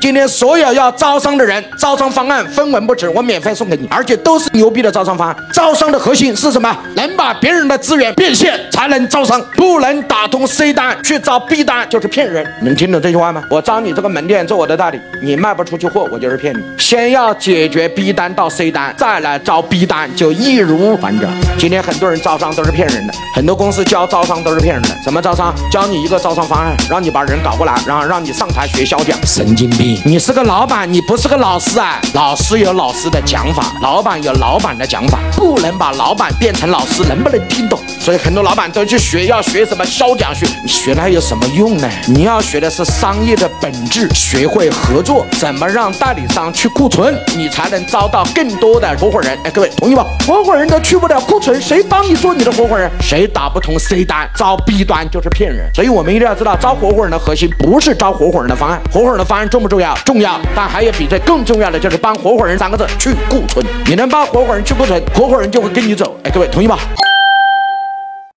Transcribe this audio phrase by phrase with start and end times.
[0.00, 5.36] 今天所有要招商的人，招商方案分文不值，我免费送给你，而且都是牛逼的招商方案。
[5.52, 6.76] 招商的核心是什么？
[6.94, 9.40] 能把别人的资源变现，才能招商。
[9.56, 12.46] 不能打通 C 单去招 B 单，就是骗人。
[12.62, 13.42] 能听懂这句话吗？
[13.50, 16.62] 我招你这个门店做我的代理，你卖不出去货，我就是骗你。
[16.78, 21.30] 先要解决 B 单到 C 单，再来招 B 单，就易如反掌。
[21.58, 24.88] 今天很多人招商都是骗人的，很多公司教招商都是骗人的。
[25.02, 25.52] 什么招商？
[25.70, 29.87] 教你一个招商方案，让你把人搞过来，然后让你上台学销讲，神经病。
[30.04, 32.00] 你是个老板，你不是个老师啊！
[32.12, 37.80] 老师有老师的讲法，老板有老板的讲法，不能把老板变成老师，能不能听懂？
[38.00, 41.88] 所以很多老板都去学，要学什么销讲学，你学它有什么用呢？
[42.06, 49.36] 你要学的是商业的本质，学会合作，怎么让代理商去库存，你才能招到更多的合伙人。
[49.44, 50.06] 哎，各位同意吧？
[50.26, 52.90] 合伙人都去不了库存，谁帮你做你的合伙人？
[53.00, 55.68] 谁打不通 C 单，招 B 端就是骗人。
[55.74, 59.94] 所以我们一定要知道，招合伙人的核心不是招合伙人的方案，合伙人的方案重不重要？
[60.04, 63.64] 重要，但还有比这更重要的，就是帮合伙人三个字去库存。
[63.86, 66.16] 你能帮合伙人去库存，合伙人就会跟你走。
[66.22, 66.78] 哎，各位同意吗？